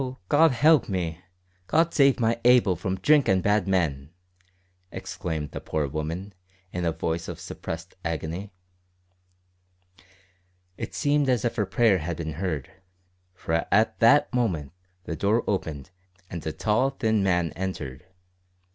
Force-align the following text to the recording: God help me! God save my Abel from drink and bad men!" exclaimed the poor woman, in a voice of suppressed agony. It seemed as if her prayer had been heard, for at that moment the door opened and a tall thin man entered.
God 0.29 0.49
help 0.49 0.89
me! 0.89 1.21
God 1.67 1.93
save 1.93 2.19
my 2.19 2.41
Abel 2.43 2.75
from 2.75 2.99
drink 3.01 3.27
and 3.27 3.43
bad 3.43 3.67
men!" 3.67 4.09
exclaimed 4.91 5.51
the 5.51 5.61
poor 5.61 5.87
woman, 5.87 6.33
in 6.73 6.85
a 6.85 6.91
voice 6.91 7.27
of 7.27 7.39
suppressed 7.39 7.93
agony. 8.03 8.51
It 10.75 10.95
seemed 10.95 11.29
as 11.29 11.45
if 11.45 11.55
her 11.55 11.67
prayer 11.67 11.99
had 11.99 12.17
been 12.17 12.33
heard, 12.33 12.71
for 13.35 13.67
at 13.71 13.99
that 13.99 14.33
moment 14.33 14.71
the 15.03 15.15
door 15.15 15.43
opened 15.47 15.91
and 16.31 16.43
a 16.47 16.51
tall 16.51 16.89
thin 16.89 17.21
man 17.21 17.51
entered. 17.51 18.07